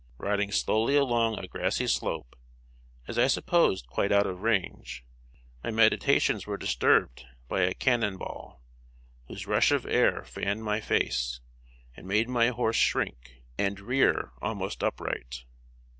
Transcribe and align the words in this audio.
Riding 0.17 0.51
slowly 0.51 0.95
along 0.95 1.37
a 1.37 1.47
grassy 1.47 1.85
slope, 1.85 2.35
as 3.07 3.19
I 3.19 3.27
supposed 3.27 3.85
quite 3.85 4.11
out 4.11 4.25
of 4.25 4.41
range, 4.41 5.05
my 5.63 5.69
meditations 5.69 6.47
were 6.47 6.57
disturbed 6.57 7.27
by 7.47 7.61
a 7.61 7.75
cannon 7.75 8.17
ball, 8.17 8.63
whose 9.27 9.45
rush 9.45 9.69
of 9.71 9.85
air 9.85 10.23
fanned 10.25 10.63
my 10.63 10.79
face, 10.81 11.39
and 11.95 12.07
made 12.07 12.27
my 12.29 12.47
horse 12.47 12.77
shrink 12.77 13.43
and 13.59 13.79
rear 13.79 14.31
almost 14.41 14.83
upright. 14.83 15.43